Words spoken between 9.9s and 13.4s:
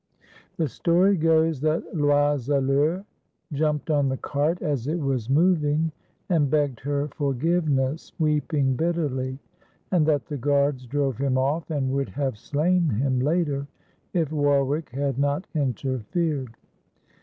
and that the guards drove him off and would have slain him